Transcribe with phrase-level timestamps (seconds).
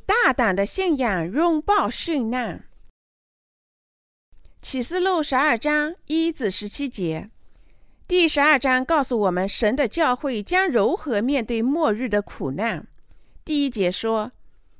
[0.00, 2.64] 大胆的信仰拥抱殉难。
[4.60, 7.30] 启示录十二章一至十七节，
[8.06, 12.86] 第十二章告诉我们神的教会将如何面对末日的苦难。
[13.44, 14.32] 第一节说，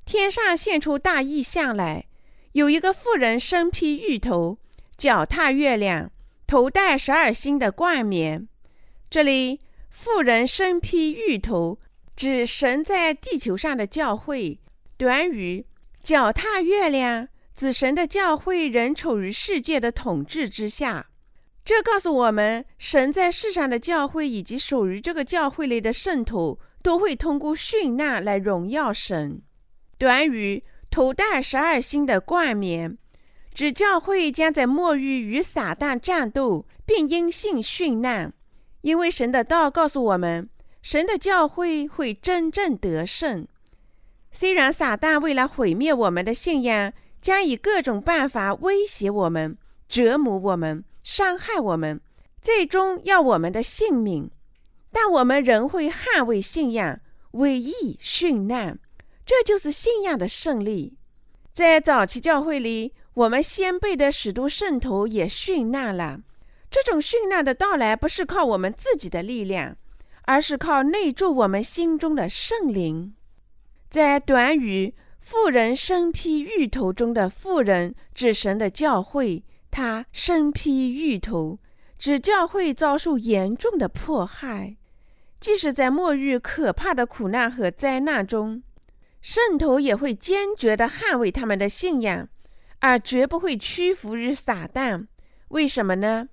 [0.04, 2.06] 天上现出大异象来，
[2.52, 4.58] 有一个妇人身披玉头，
[4.98, 6.10] 脚踏月亮，
[6.46, 8.46] 头戴十二星的冠冕。
[9.08, 11.80] 这里，妇人身披玉头，
[12.14, 14.59] 指神在地球上的教会。
[15.00, 15.64] 短语
[16.02, 17.28] 脚踏月亮。
[17.54, 21.06] 子神的教会仍处于世界的统治之下，
[21.64, 29.40] 这告诉我们，神在世上的教会以及属于这个教会里的圣徒，都会通过殉难来荣耀神。
[29.96, 32.98] 短语头戴十二星的冠冕，
[33.54, 38.34] 指教会将在末日与撒旦战斗，并因信殉难。
[38.82, 40.50] 因为神的道告诉我们，
[40.82, 43.46] 神的教会会真正得胜。
[44.32, 52.00] 虽然撒旦为了毁灭我们的信仰，将以各种办法威胁我们、折磨我们、伤害我们，
[52.40, 54.30] 最终要我们的性命。
[54.92, 57.00] 但我们仍会捍卫信仰，
[57.32, 58.78] 为义殉难。
[59.26, 60.96] 这就是信仰的胜利。
[61.52, 66.20] 在早期教会里，我们先辈的使徒圣徒也殉难了。
[66.70, 69.76] 这种殉难的到来，不是靠我们自己的力量，
[70.22, 73.14] 而是靠内住我们心中的圣灵。
[73.90, 74.94] 在短语。
[75.18, 81.58] 妇人身披玉头中的妇人指神的教会，她身披玉头，
[81.98, 84.78] 指教会遭受严重的迫害。
[85.38, 88.62] 即使在末日可怕的苦难和灾难中，
[89.20, 92.26] 圣徒也会坚决地捍卫他们的信仰，
[92.78, 95.06] 而绝不会屈服于撒旦。
[95.48, 96.30] 为什么呢？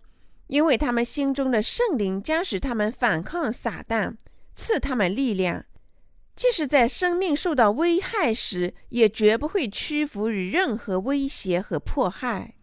[0.47, 4.15] 因为他们心中的圣灵将使他们反抗撒旦，
[4.55, 5.65] 赐他们力量。
[6.37, 12.53] 即使在生命受到危害时，也绝不会屈服于任何威胁和迫害。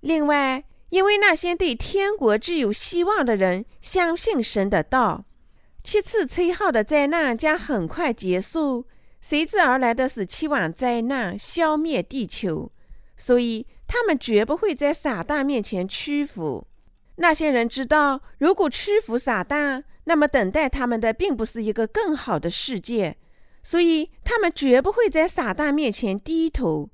[0.00, 5.24] 另外，因为那些对天国具有希望的人相信神的道，
[5.82, 8.86] 七次吹号的灾难将很快结束，
[9.22, 12.70] 随之而来的是期望灾难消灭地球，
[13.16, 16.66] 所以他们绝不会在撒旦面前屈服。
[17.16, 23.16] 那些人知道，如果屈服撒旦，那么，等待他们的并不是一个更好的世界，
[23.62, 26.90] 所以他们绝不会在撒旦面前低头。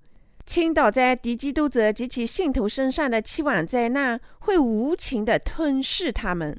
[0.47, 6.59] 倾倒在敌基督者及其信徒身上的期望灾难会无情地吞噬他们。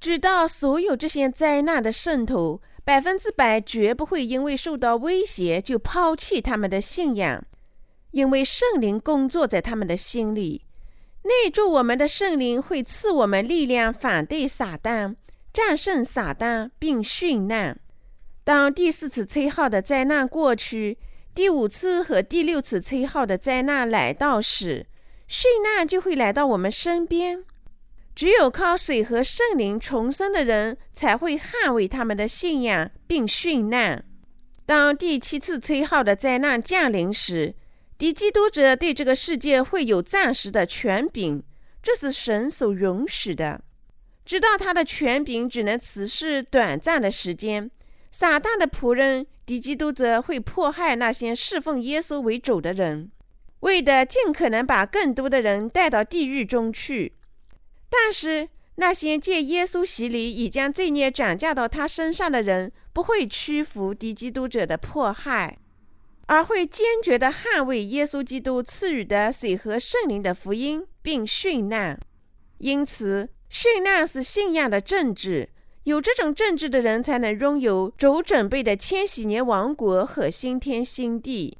[0.00, 7.44] 知道所有这些灾难的圣徒，百分之百绝不会因为受到威胁就抛弃他们的信仰，
[8.12, 10.64] 因为圣灵工作在他们的心里。
[11.24, 15.16] 内住我们的圣灵会赐我们力量，反对撒旦。
[15.52, 17.78] 战胜撒旦并殉难。
[18.44, 20.98] 当第四次吹号的灾难过去，
[21.34, 24.86] 第五次和第六次吹号的灾难来到时，
[25.28, 27.44] 殉难就会来到我们身边。
[28.14, 34.04] 只有靠水和圣灵重生的人，才会捍卫他们的信仰并殉难。
[34.66, 37.54] 当第七次吹号的灾难降临时，
[37.96, 41.42] 敌基督者对这个世界会有暂时的权柄，
[41.82, 43.62] 这是神所允许的。
[44.24, 47.68] 知道他的权柄只能持续短暂的时间，
[48.10, 53.10] 撒旦的仆人敌基督则会迫害那些侍奉耶稣为主的人，
[53.60, 57.14] 为的尽可能把更多的人带到地狱中去。
[57.90, 65.58] 但是那些借耶稣洗礼已将罪孽转嫁到他身上的人，不会屈服敌基督者的迫害，
[66.26, 71.98] 而会坚决地捍卫耶稣基督赐予的水和圣灵的福音，并殉难。
[72.58, 73.28] 因此。
[73.52, 75.50] 殉难是信仰的政治，
[75.84, 81.58] 有这种政治的人才能拥有主准备的千禧年王国和新天新地。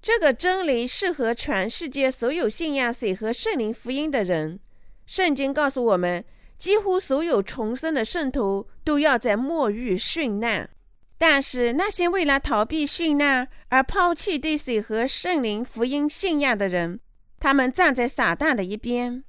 [0.00, 4.58] 这个真理适合全世界所有信仰水和圣灵福音的人。
[5.04, 6.24] 圣经告诉我们，
[6.56, 10.70] 几乎所有重生的圣徒都要在末日殉难。
[11.18, 17.00] 但是那些为了逃避殉难而抛弃对水和圣灵福音信仰的人，
[17.38, 19.24] 他们站在撒旦的一边。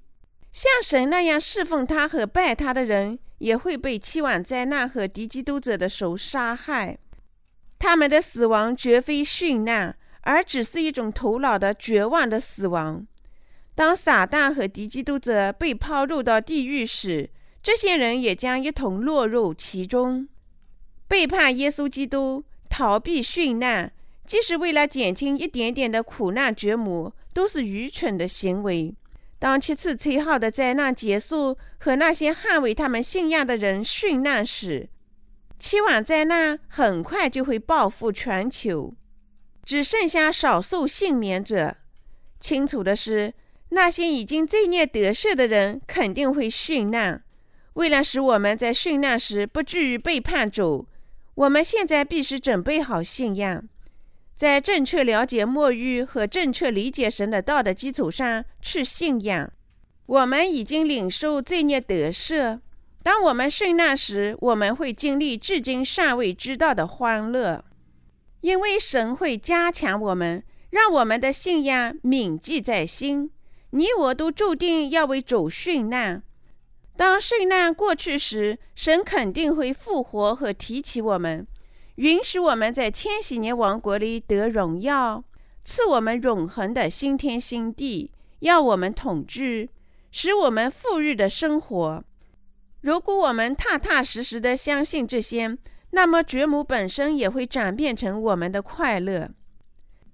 [0.56, 6.98] 像神那样侍奉他和拜他的人，也会被期望灾难和敌基督者的手杀害。
[7.78, 13.06] 他们的死亡绝非殉难，而只是一种头脑的绝望的死亡。
[13.76, 17.30] 当撒旦和敌基督者被抛入到地狱时，
[17.62, 20.26] 这些人也将一同落入其中。
[21.10, 23.92] 背叛耶稣基督、逃避殉难，
[24.26, 28.96] 即使为了减轻一点点的苦难折磨，都是愚蠢的行为。
[29.46, 34.90] 当七次吹号的灾难结束，和那些捍卫他们信仰的人殉难时，
[35.60, 38.96] 期望灾难很快就会报复全球。
[39.64, 41.78] 只剩下少数幸免者。
[42.40, 43.36] 清楚的是，
[43.70, 47.24] 那些已经罪孽得赦的人肯定会殉难。
[47.74, 50.88] 为了使我们在殉难时不至于背叛主，
[51.36, 53.64] 我们现在必须准备好信仰，
[54.36, 59.52] 在正确了解末日和正确理解神的道的基础上去信仰。
[60.06, 62.60] 我们已经领受罪孽得赦。
[63.02, 67.64] 当我们殉难时，我们会经历至今尚未知道的欢乐，
[68.42, 73.32] 因为神会加强我们，让我们的信仰铭记在心。
[73.70, 76.24] 你我都注定要为主殉难。
[76.98, 81.46] 当殉难过去时，神肯定会复活和提起我们，
[81.96, 85.24] 允许我们在千禧年王国里得荣耀，
[85.64, 89.70] 赐我们永恒的新天新地，要我们统治，
[90.12, 92.04] 使我们富裕的生活。
[92.82, 95.58] 如果我们踏踏实实的相信这些，
[95.92, 99.30] 那么觉母本身也会转变成我们的快乐。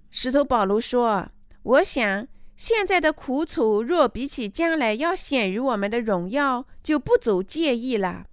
[0.10, 1.30] 石头保罗说
[1.64, 2.28] ：“我想。”
[2.62, 8.28] 现在的苦楚，若比起将来要显于我们的荣耀，就不足介意了。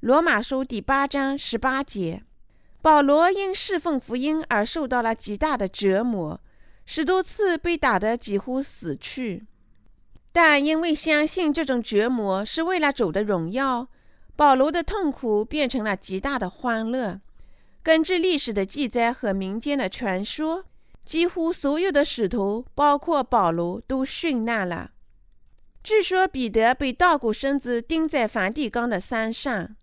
[0.00, 2.22] 罗马书第八章十八节，
[2.82, 6.40] 保罗因侍奉福音而受到了极大的折磨，
[6.84, 9.46] 十多次被打得几乎死去。
[10.32, 13.88] 但因为相信这种折磨是为了主的荣耀，
[14.36, 17.20] 保罗的痛苦变成了极大的欢乐。
[17.82, 20.64] 根据历史的记载和民间的传说。
[21.02, 24.92] 几乎所有的使徒，包括保罗，都殉难了。
[25.82, 29.74] 据说彼得被稻谷身子钉在梵蒂冈的山上。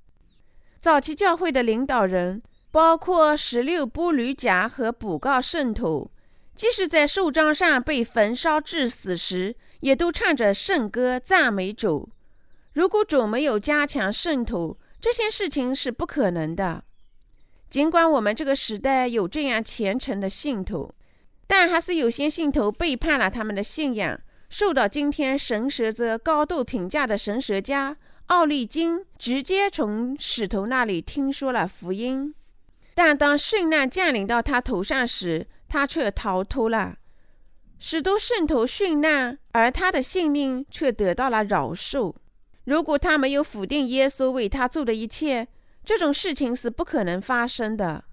[0.79, 2.41] 早期教会的领导人，
[2.77, 6.11] 包括十六波吕甲和卜告圣徒，
[6.53, 12.07] 即使在树桩上被焚烧致死时，也都唱着圣歌赞美主。
[12.73, 16.83] 如果主没有加强圣徒，这些事情是不可能的。
[17.67, 20.93] 尽管我们这个时代有这样虔诚的信徒。
[21.47, 27.97] 但还是有些信徒背叛了他们的信仰，受到今天神学者高度评价的神学家
[28.27, 32.35] 奥利金直接从使徒那里听说了福音。
[32.97, 36.97] 但当殉难降临到他头上时，他却逃脱了。
[37.77, 42.15] 使徒圣徒殉难，而他的性命却得到了饶恕。
[42.63, 45.47] 如果他没有否定耶稣为他做的一切，
[45.85, 48.05] 这种事情是不可能发生的。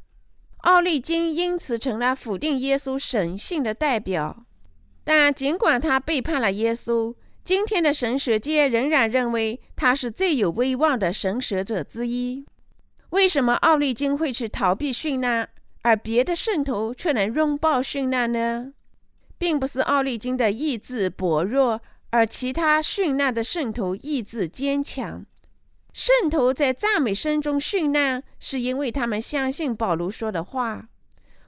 [0.59, 4.45] 奥利金因此成了否定耶稣神性的代表，
[5.03, 12.45] 但尽管他背叛了耶稣，今天的神学界仍然认为他是最有威望的神学者之一。
[13.15, 15.49] 为什么奥利金会去逃避殉难，
[15.83, 18.73] 而别的圣徒却能拥抱殉难呢？
[19.39, 21.81] 并不是奥利金的意志薄弱，
[22.11, 25.25] 而其他殉难的圣徒意志坚强。
[25.93, 30.89] 圣徒在赞美声中殉难，是因为他们相信保罗说的话。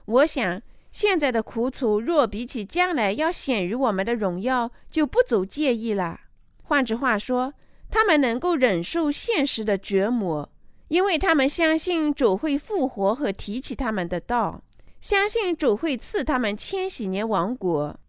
[0.05, 0.61] 我想，
[0.93, 6.21] 现在的苦楚若比起将来要显于我们的荣耀，就不足介意了。
[6.63, 7.53] 换句话说，
[7.91, 10.49] 他们能够忍受现实的折磨，
[10.87, 14.63] 因为他们相信主会复活和提起他们的道，
[14.99, 17.99] 相信主会赐他们千禧年王国。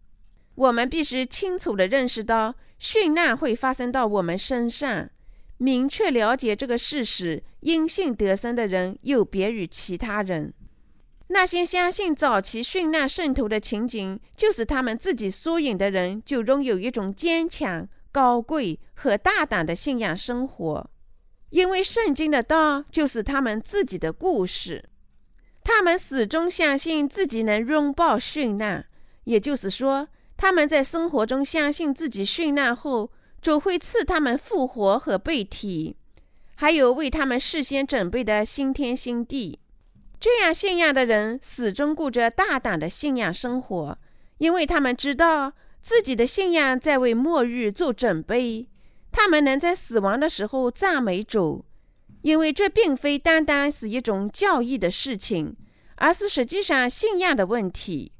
[0.55, 5.09] 我们必须清楚地认识到，殉难会发生到我们身上。
[5.57, 10.53] 明确了解这个事实，因信得生的人有别于其他人。
[11.27, 20.89] 那些相信早期殉难圣徒的情景，就是他们自己缩影的人，就拥有一种坚强、高贵和大胆的信仰生活，
[21.49, 24.85] 因为圣经的道就是他们自己的故事。
[25.63, 28.85] 他们始终相信自己能拥抱殉难，
[29.25, 33.11] 也就是说，他们在生活中相信自己殉难后。
[33.41, 35.95] 主会赐他们复活和被提，
[36.55, 39.59] 还有为他们事先准备的新天新地。
[40.19, 43.97] 这样信仰的人始终过着大胆的信仰生活，
[44.39, 48.67] 因为他们知道自己的信仰在为末日做准备。
[49.11, 51.65] 他们能在死亡的时候赞美主，
[52.21, 55.55] 因为这并非单单是一种教义的事情，
[55.95, 58.11] 而是实际上信仰的问题。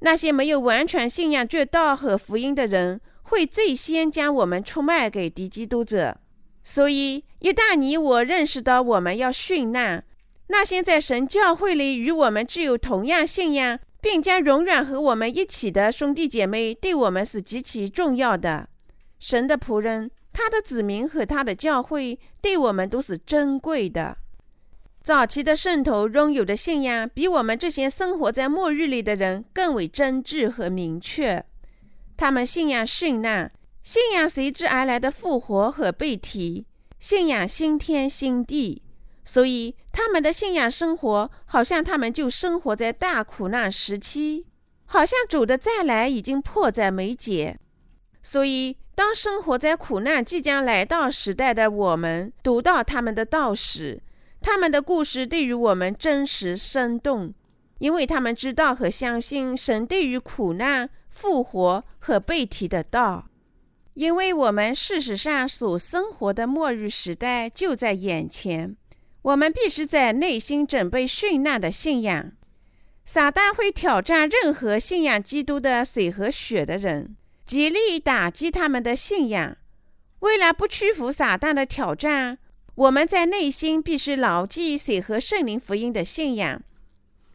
[0.00, 3.00] 那些没有完全信仰这道和福音的人。
[3.30, 6.16] 会最先将我们出卖给敌基督者，
[6.64, 10.02] 所以一旦你我认识到我们要殉难，
[10.46, 18.70] 那些在神教会里与我们具有同样信仰，并将永远和我们一起的兄弟姐妹，对我们是极其重要的。
[19.18, 24.18] 神的仆人、他的子民和他的教会，对我们都是珍贵的。
[25.02, 31.44] 早期的圣徒拥有的信仰，比我们这些生活在末日里的人更为真挚和明确。
[32.16, 33.50] 他们信仰殉难，
[33.82, 36.66] 信仰随之而来的复活和被提，
[36.98, 38.82] 信仰新天新地，
[39.24, 44.46] 所以他们的信仰生活好像他们就生活在大苦难时期，
[44.84, 47.58] 好像主的再来已经迫在眉睫。
[48.30, 54.02] 所以，当生活在苦难即将来到时代的我们读到他们的道时，
[54.42, 57.32] 他们的故事对于我们真实生动，
[57.78, 63.28] 因为他们知道和相信神对于苦难、复活和被提的道。
[63.94, 68.76] 因为我们事实上所生活的末日时代就在眼前，
[69.22, 72.32] 我们必须在内心准备殉难的信仰。
[73.06, 77.16] 撒旦会挑战任何信仰基督的水和血的人，
[77.48, 79.56] 极力打击他们的信仰。
[80.18, 82.36] 为了不屈服撒旦的挑战，
[82.74, 86.62] 我们在内心必须牢记水和圣灵福音的信仰，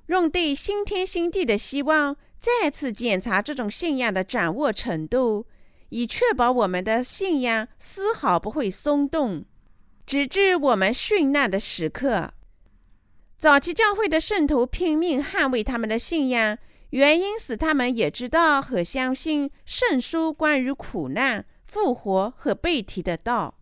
[0.06, 5.48] 用对新天新地的希望再次检查这种信仰的掌握程度。
[5.90, 9.46] 以确保我们的信仰丝毫不会松动，
[10.06, 12.34] 直至我们殉难的时刻。
[13.40, 16.60] 早期教会的圣徒拼命捍卫他们的信仰，
[16.94, 23.58] 原因是他们也知道和相信圣书关于苦难、复活和被提的道。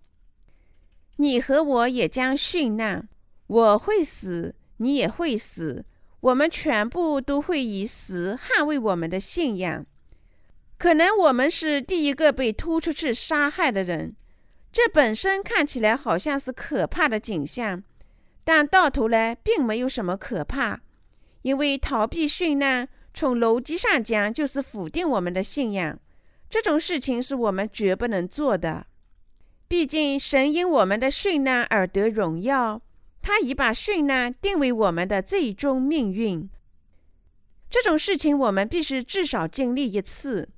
[1.15, 3.07] 你和我也将殉难，
[3.47, 5.85] 我会死，你也会死，
[6.19, 9.85] 我们全部都会以死捍卫我们的信仰。
[10.77, 14.13] 可能我们是第一个被突出去杀害的人，
[14.73, 17.81] 这本身看起来好像是可怕的景象，
[18.43, 20.81] 但到头来并没有什么可怕，
[21.43, 25.99] 因为逃避殉难，从逻辑上讲就是否定我们的信仰。
[26.49, 28.85] 这种事情是我们绝不能做的。
[29.67, 32.81] 毕竟神因我们的殉难而得荣耀，
[33.21, 36.49] 他已把殉难定为我们的最终命运。
[37.69, 40.49] 这种事情我们必须至少经历一次。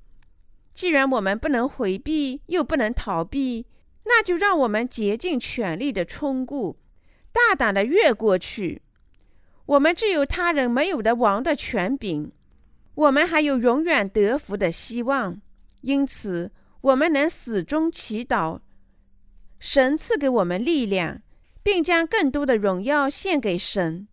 [0.73, 3.67] 既然我们不能回避，又不能逃避，
[4.05, 6.75] 那就让我们竭尽全力的冲过，
[7.31, 8.81] 大胆的越过去。
[9.67, 12.31] 我们只有他人没有的王的权柄，
[12.95, 15.41] 我们还有永远得福的希望。
[15.81, 18.61] 因此，我们能始终祈祷，
[19.59, 21.21] 神赐给我们力量，
[21.61, 24.07] 并将更多的荣耀献给神。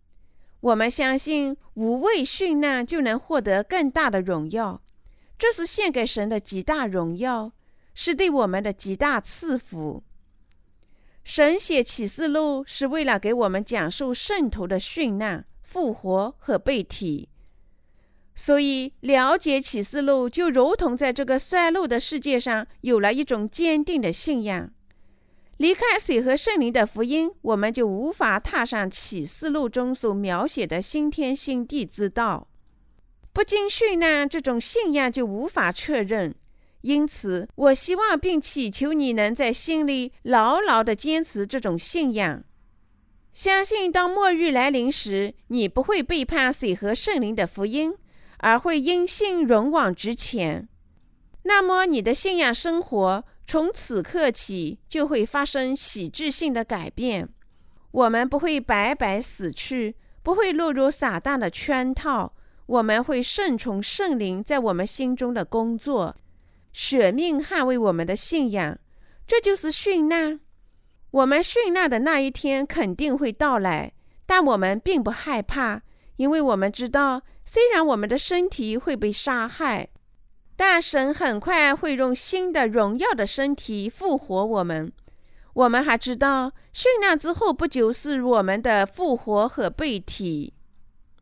[0.59, 4.83] 我们相信，无畏殉难就能获得更大的荣耀。
[5.39, 7.53] 这是献给神的极大荣耀，
[7.95, 10.03] 是对我们的极大赐福。
[11.23, 17.29] 神写启示录是为了给我们讲述圣徒的殉难、复活和被提，
[18.43, 24.71] 所以了解启示录就如同在这个衰落的世界上有了一种坚定的信仰。
[25.57, 32.47] 离开水和圣灵的福音，我们就无法踏上启示录中所描写的新天新地之道。
[33.31, 36.33] 不经训练，这种信仰就无法确认。
[36.81, 42.43] 因此，我希望并祈求你能在心里牢牢地坚持这种信仰，
[43.31, 47.93] 相信当末日来临时，你不会背叛水和圣灵的福音，
[48.41, 50.67] 而会因信勇往直前。
[51.43, 57.29] 那么，你的信仰生活从此刻起就会发生喜剧性的改变。
[57.89, 62.35] 我们不会白白死去，不会落入撒旦的圈套。
[62.67, 66.15] 我们会顺从圣灵在我们心中的工作，
[66.71, 68.79] 舍命捍卫我们的信仰，
[69.27, 70.39] 这就是殉难。
[71.09, 73.91] 我们殉难的那一天肯定会到来，
[74.25, 75.81] 但我们并不害怕，
[76.17, 79.89] 因为我们知道，虽然我们的身体会被杀害，
[80.55, 84.91] 但神很快会用新的荣耀的身体复活我们。
[85.53, 90.53] 我们还知道，殉难之后不久是我们的复活和被提。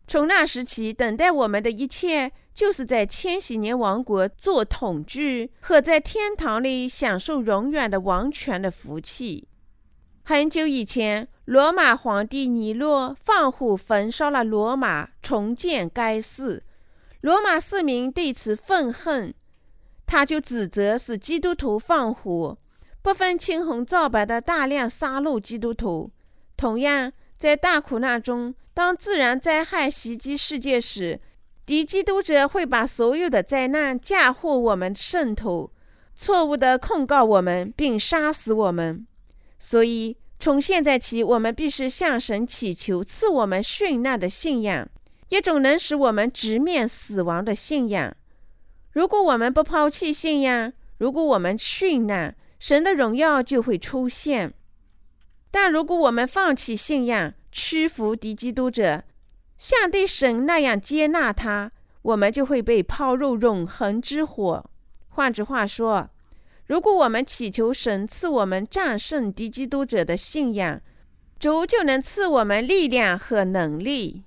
[0.07, 9.47] 从那时起，等待我们的一切，就是在千禧年王国做统治，和在天堂里享受永远的王权的福气。
[10.23, 16.63] 很久以前，罗马皇帝尼洛放火焚烧了罗马，重建该市。
[17.21, 19.33] 罗马市民对此愤恨，
[20.05, 22.55] 他就指责是基督徒放火，
[23.01, 26.11] 不分青红皂白的大量杀戮基督徒。
[26.55, 28.53] 同样，在大苦难中。
[28.75, 31.19] 当自然灾害袭击世界时，
[31.65, 35.71] 敌基督者会把所有的灾难嫁祸我们圣徒，
[36.15, 39.07] 错误地控告我们，并杀死我们。
[39.57, 44.87] 所以，从现在起，我们必须向神祈求赐我们殉难的信仰，
[45.27, 48.15] 一种能使我们直面死亡的信仰。
[48.93, 54.51] 如果我们不抛弃信仰，如果我们殉难，神的荣耀就会出现；
[55.51, 59.03] 但如果我们放弃信仰，屈服敌基督者，
[59.57, 64.69] 像对神那样接纳他，我们就会被抛入永恒之火。
[65.09, 66.09] 换句话说，
[66.69, 70.79] 如果我们祈求神赐我们战胜敌基督者的信仰，
[71.39, 74.23] 主就能赐我们力量和能力。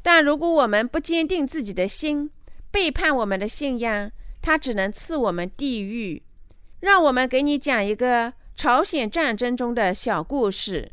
[0.00, 2.30] 但如果我们不坚定自己的心，
[2.70, 6.22] 背叛我们的信仰，他只能赐我们地狱。
[6.80, 10.92] 让我们给你讲一个朝鲜战争中的小故事。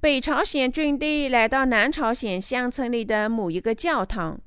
[0.00, 4.40] 北朝鲜军队来到南朝鲜乡村里的某一个教堂，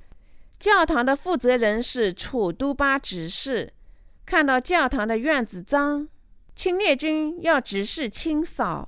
[0.59, 3.71] 教堂的负责人是楚都巴执事。
[4.29, 6.07] 看到教堂的院子脏，
[6.53, 8.87] 侵略军要指示清扫，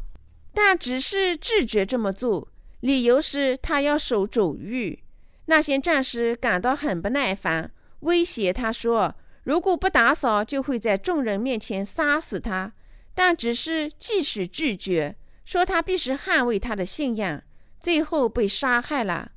[0.54, 2.48] 但只是拒绝这么做，
[2.82, 5.04] 理由是他要守主狱。
[5.46, 7.72] 那些战士感到很不耐烦，
[8.02, 12.74] 威胁他说：“如果不打扫，就会在众人面前杀死他。”
[13.16, 15.16] 但只是继续拒绝。
[15.44, 17.42] 说他必须捍卫他的信仰，
[17.80, 19.32] 最后被杀害了。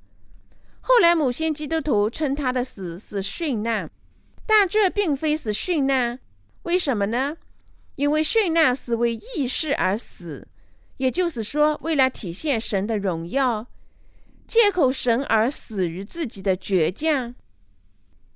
[0.83, 3.91] 后来某些基督徒称他的死是殉难，
[4.47, 6.19] 但这并非是殉难。
[6.65, 7.37] 为什么呢？
[7.97, 10.49] 因为殉难是为义事而死，
[10.97, 13.67] 也就是说，为了体现神的荣耀，
[14.47, 17.35] 借口神而死于自己的倔强。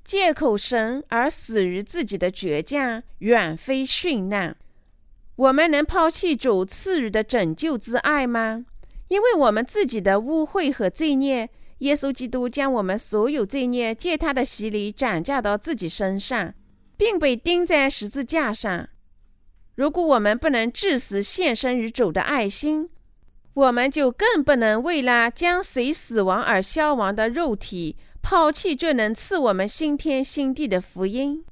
[0.04, 4.56] 借口神而死于自己的倔强，远非殉难。
[5.36, 8.64] 我们能抛弃主赐予的拯救之爱吗？
[9.08, 16.54] 因为我们自己的污秽和罪孽，耶稣基督将我们所有罪孽借他的洗礼转嫁到自己身上，
[16.96, 18.88] 并被钉在十字架上。
[19.76, 22.88] 如果我们不能致死献身于主的爱心，
[23.54, 31.44] 我们就更不能为了将随死亡而消亡的肉体，抛弃这能赐我们新天新地的福音。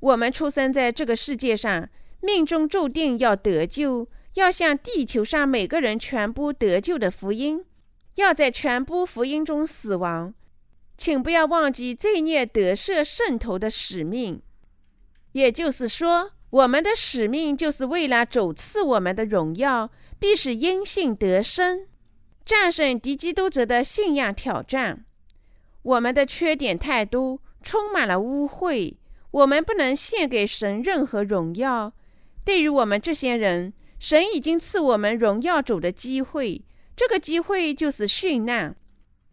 [0.00, 1.88] 我们出生在这个世界上。
[2.20, 7.62] 命中注定要得救，要向地球上每个人传播得救的福音，
[8.16, 10.34] 要在传播福音中死亡。
[10.96, 14.40] 请不要忘记罪孽得赦圣徒的使命。
[15.32, 21.86] 也就是说，我们的使命就是为了主赐我们的荣耀，必使因信得生，
[22.44, 25.04] 战胜敌基督者的信仰挑战。
[25.82, 28.94] 我们的缺点太多，充满了污秽，
[29.32, 31.92] 我们不能献给神任何荣耀。
[32.44, 36.64] 对于我们这些人，神已经赐我们荣耀主的机会，
[36.96, 38.76] 这个机会就是殉难，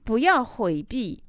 [0.03, 1.23] 不要回避，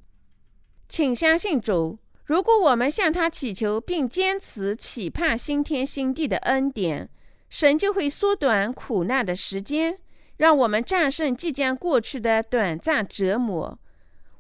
[0.89, 1.99] 请相信主。
[2.25, 7.11] 如果我们向他祈求，并坚持期盼新天新地的恩典，
[7.51, 9.99] 神就会缩短苦难的时间，
[10.39, 13.79] 让我们战胜即将过去的短暂折磨。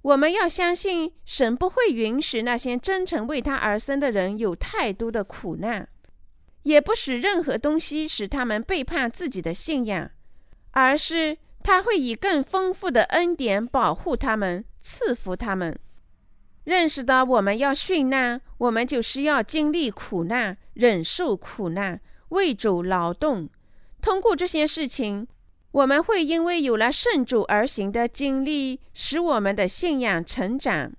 [0.01, 5.89] 我们要相信，神不会允许那些真诚为他而生的人有太多的苦难。
[6.63, 10.11] 也不使任何东西使他们背叛自己的信仰，
[10.71, 15.79] 而是他会以更丰富的恩典保护他们、赐福他们。
[16.65, 23.49] 认识到我们要殉难，我们就需要经历苦难、忍受苦难、为主劳动。
[24.01, 25.27] 通过这些事情，
[25.73, 30.93] 我们会因为有了圣主而行的经历，使我们的信仰成长。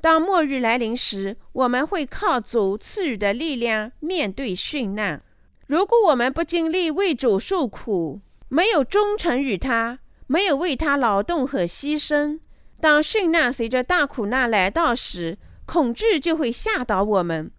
[0.00, 5.22] 当末日来临时，我们会靠主赐予的力量面对殉难。
[5.66, 8.20] 如果我们不经历为主受苦，
[8.52, 12.38] 没有忠诚于他，没有为他劳动和牺牲，
[12.78, 17.50] 当殉难随着大苦难来到时，恐惧就会吓倒我们。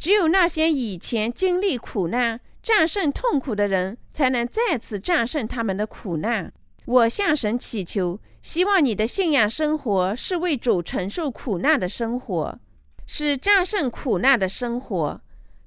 [0.00, 6.52] 只有那些以前经历苦难、战胜痛苦的人，才能再次战胜他们的苦难。
[6.86, 8.18] 我向神祈求。
[8.42, 12.58] 希望你的信仰生活是为主承受苦难的生活，
[13.06, 15.20] 是战胜苦难的生活。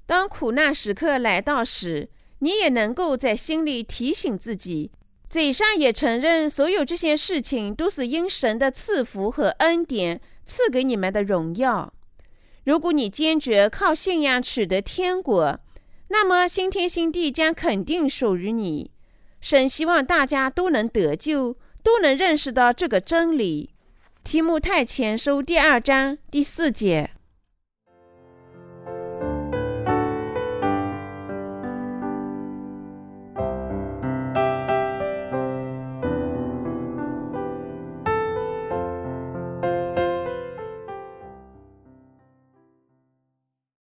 [0.04, 2.10] 当苦难时刻来到时，
[2.40, 4.90] 你也能够在心里提醒自己，
[5.28, 11.92] 嘴上也承认所有这些事情都是因神的赐福和恩典赐给你们的荣耀。
[12.64, 15.58] 如果你坚决靠信仰取得天国，
[16.08, 18.90] 那么新天新地将肯定属于你。
[19.40, 21.56] 神希望大家都能得救。
[21.86, 23.70] 都能认识到这个真理。
[24.24, 27.12] 提摩太前书第二章第四节。